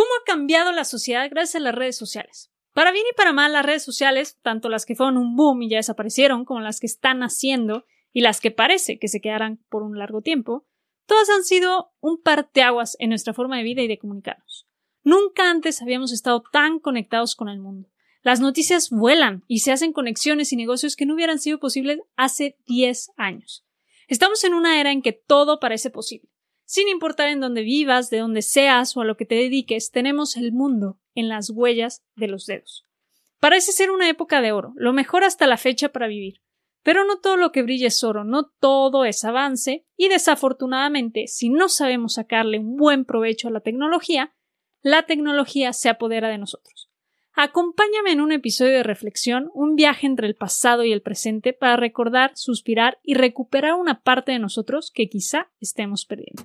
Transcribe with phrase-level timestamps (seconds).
[0.00, 2.50] ¿Cómo ha cambiado la sociedad gracias a las redes sociales?
[2.72, 5.68] Para bien y para mal, las redes sociales, tanto las que fueron un boom y
[5.68, 9.82] ya desaparecieron, como las que están haciendo y las que parece que se quedarán por
[9.82, 10.66] un largo tiempo,
[11.04, 14.66] todas han sido un parteaguas en nuestra forma de vida y de comunicarnos.
[15.02, 17.90] Nunca antes habíamos estado tan conectados con el mundo.
[18.22, 22.56] Las noticias vuelan y se hacen conexiones y negocios que no hubieran sido posibles hace
[22.64, 23.66] 10 años.
[24.08, 26.29] Estamos en una era en que todo parece posible.
[26.72, 30.36] Sin importar en dónde vivas, de dónde seas o a lo que te dediques, tenemos
[30.36, 32.86] el mundo en las huellas de los dedos.
[33.40, 36.42] Parece ser una época de oro, lo mejor hasta la fecha para vivir.
[36.84, 41.48] Pero no todo lo que brilla es oro, no todo es avance, y desafortunadamente, si
[41.48, 44.32] no sabemos sacarle un buen provecho a la tecnología,
[44.80, 46.88] la tecnología se apodera de nosotros.
[47.32, 51.74] Acompáñame en un episodio de reflexión, un viaje entre el pasado y el presente para
[51.74, 56.44] recordar, suspirar y recuperar una parte de nosotros que quizá estemos perdiendo.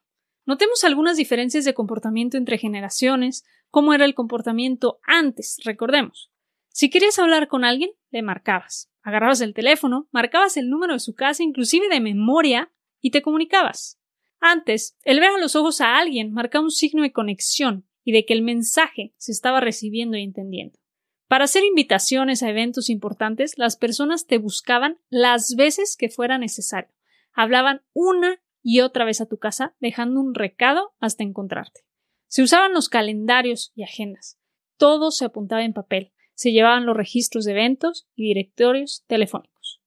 [0.45, 6.31] Notemos algunas diferencias de comportamiento entre generaciones, cómo era el comportamiento antes, recordemos.
[6.69, 8.89] Si querías hablar con alguien, le marcabas.
[9.03, 13.99] Agarrabas el teléfono, marcabas el número de su casa, inclusive de memoria, y te comunicabas.
[14.39, 18.25] Antes, el ver a los ojos a alguien marcaba un signo de conexión y de
[18.25, 20.79] que el mensaje se estaba recibiendo y entendiendo.
[21.27, 26.93] Para hacer invitaciones a eventos importantes, las personas te buscaban las veces que fuera necesario.
[27.33, 31.81] Hablaban una y otra vez a tu casa, dejando un recado hasta encontrarte.
[32.27, 34.39] Se usaban los calendarios y agendas.
[34.77, 36.13] Todo se apuntaba en papel.
[36.33, 39.81] Se llevaban los registros de eventos y directorios telefónicos.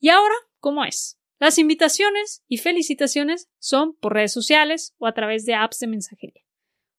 [0.00, 1.18] ¿Y ahora cómo es?
[1.38, 6.42] Las invitaciones y felicitaciones son por redes sociales o a través de apps de mensajería.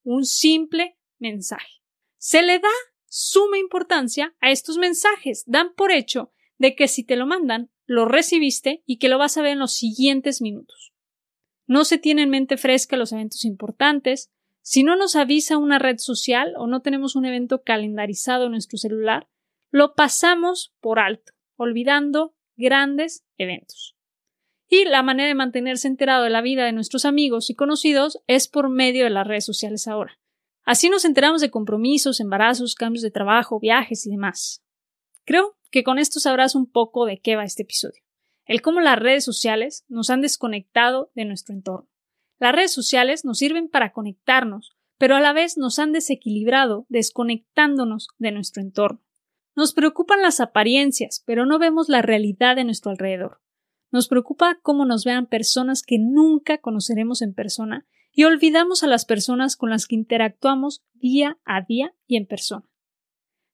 [0.03, 1.81] Un simple mensaje.
[2.17, 2.69] Se le da
[3.05, 5.43] suma importancia a estos mensajes.
[5.45, 9.35] Dan por hecho de que si te lo mandan, lo recibiste y que lo vas
[9.35, 10.93] a ver en los siguientes minutos.
[11.65, 14.29] No se tiene en mente fresca los eventos importantes.
[14.61, 18.77] Si no nos avisa una red social o no tenemos un evento calendarizado en nuestro
[18.77, 19.27] celular,
[19.71, 23.95] lo pasamos por alto, olvidando grandes eventos.
[24.67, 28.47] Y la manera de mantenerse enterado de la vida de nuestros amigos y conocidos es
[28.47, 30.19] por medio de las redes sociales ahora.
[30.63, 34.63] Así nos enteramos de compromisos, embarazos, cambios de trabajo, viajes y demás.
[35.25, 38.01] Creo que con esto sabrás un poco de qué va este episodio.
[38.45, 41.89] El cómo las redes sociales nos han desconectado de nuestro entorno.
[42.39, 48.07] Las redes sociales nos sirven para conectarnos, pero a la vez nos han desequilibrado, desconectándonos
[48.17, 49.01] de nuestro entorno.
[49.55, 53.41] Nos preocupan las apariencias, pero no vemos la realidad de nuestro alrededor.
[53.91, 59.05] Nos preocupa cómo nos vean personas que nunca conoceremos en persona y olvidamos a las
[59.05, 62.68] personas con las que interactuamos día a día y en persona.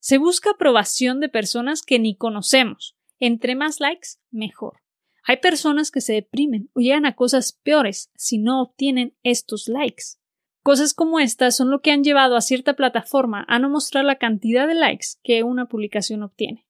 [0.06, 2.96] Se busca aprobación de personas que ni conocemos.
[3.18, 4.84] Entre más likes, mejor.
[5.24, 10.20] Hay personas que se deprimen o llegan a cosas peores si no obtienen estos likes.
[10.62, 14.20] Cosas como estas son lo que han llevado a cierta plataforma a no mostrar la
[14.20, 16.68] cantidad de likes que una publicación obtiene.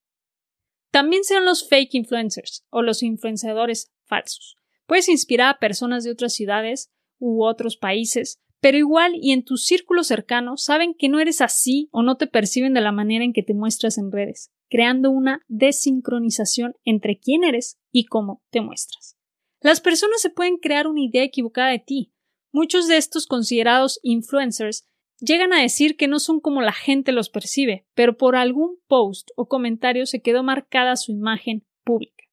[0.89, 4.55] También serán los fake influencers o los influenciadores falsos.
[4.85, 9.57] Puedes inspirar a personas de otras ciudades u otros países pero igual y en tu
[9.57, 13.33] círculo cercano saben que no eres así o no te perciben de la manera en
[13.33, 19.17] que te muestras en redes, creando una desincronización entre quién eres y cómo te muestras.
[19.61, 22.13] Las personas se pueden crear una idea equivocada de ti.
[22.51, 24.87] Muchos de estos considerados influencers
[25.19, 29.29] llegan a decir que no son como la gente los percibe, pero por algún post
[29.35, 32.23] o comentario se quedó marcada su imagen pública.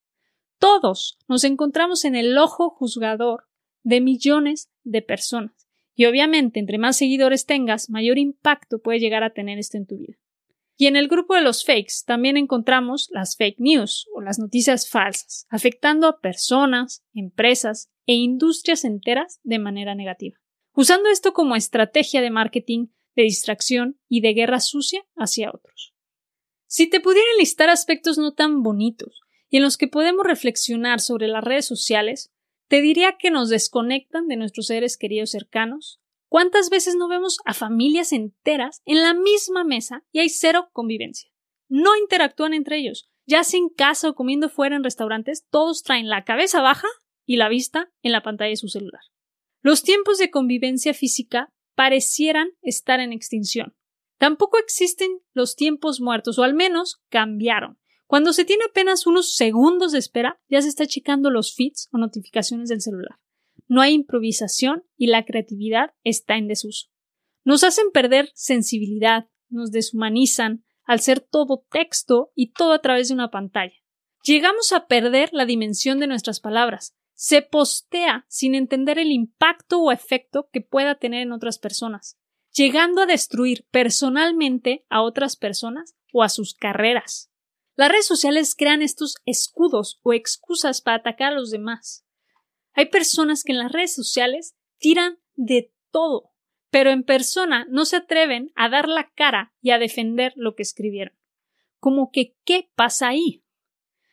[0.59, 3.45] Todos nos encontramos en el ojo juzgador
[3.83, 5.62] de millones de personas
[5.95, 9.97] y obviamente, entre más seguidores tengas, mayor impacto puede llegar a tener esto en tu
[9.97, 10.17] vida.
[10.75, 14.89] Y en el grupo de los fakes también encontramos las fake news o las noticias
[14.89, 20.37] falsas, afectando a personas, empresas e industrias enteras de manera negativa,
[20.73, 25.93] usando esto como estrategia de marketing, de distracción y de guerra sucia hacia otros.
[26.65, 31.27] Si te pudiera listar aspectos no tan bonitos y en los que podemos reflexionar sobre
[31.27, 32.32] las redes sociales,
[32.73, 36.01] te diría que nos desconectan de nuestros seres queridos cercanos.
[36.27, 41.29] ¿Cuántas veces no vemos a familias enteras en la misma mesa y hay cero convivencia?
[41.69, 43.11] No interactúan entre ellos.
[43.27, 46.87] Ya sea en casa o comiendo fuera en restaurantes, todos traen la cabeza baja
[47.27, 49.01] y la vista en la pantalla de su celular.
[49.61, 53.75] Los tiempos de convivencia física parecieran estar en extinción.
[54.17, 57.77] Tampoco existen los tiempos muertos, o al menos cambiaron.
[58.13, 61.97] Cuando se tiene apenas unos segundos de espera, ya se está checando los feeds o
[61.97, 63.17] notificaciones del celular.
[63.67, 66.89] No hay improvisación y la creatividad está en desuso.
[67.43, 73.15] Nos hacen perder sensibilidad, nos deshumanizan al ser todo texto y todo a través de
[73.15, 73.73] una pantalla.
[74.23, 76.95] Llegamos a perder la dimensión de nuestras palabras.
[77.15, 82.19] Se postea sin entender el impacto o efecto que pueda tener en otras personas,
[82.51, 87.32] llegando a destruir personalmente a otras personas o a sus carreras.
[87.75, 92.05] Las redes sociales crean estos escudos o excusas para atacar a los demás.
[92.73, 96.31] Hay personas que en las redes sociales tiran de todo,
[96.69, 100.63] pero en persona no se atreven a dar la cara y a defender lo que
[100.63, 101.17] escribieron.
[101.79, 103.43] Como que, ¿qué pasa ahí?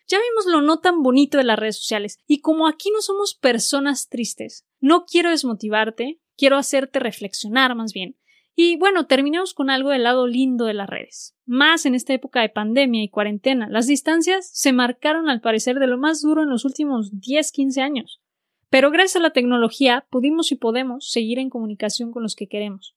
[0.09, 3.35] Ya vimos lo no tan bonito de las redes sociales, y como aquí no somos
[3.35, 8.20] personas tristes, no quiero desmotivarte, quiero hacerte reflexionar más bien.
[8.63, 11.35] Y bueno, terminemos con algo del lado lindo de las redes.
[11.47, 15.87] Más en esta época de pandemia y cuarentena, las distancias se marcaron al parecer de
[15.87, 18.21] lo más duro en los últimos 10-15 años.
[18.69, 22.95] Pero gracias a la tecnología pudimos y podemos seguir en comunicación con los que queremos.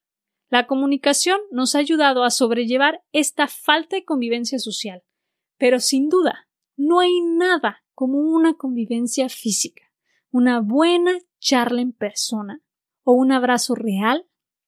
[0.50, 5.01] La comunicación nos ha ayudado a sobrellevar esta falta de convivencia social.
[5.57, 9.83] Pero sin duda, no hay nada como una convivencia física,
[10.30, 12.62] una buena charla en persona
[13.04, 14.27] o un abrazo real